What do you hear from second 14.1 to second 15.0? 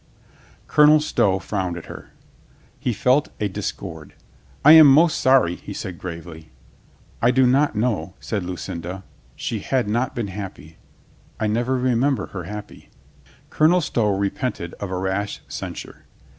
repented of a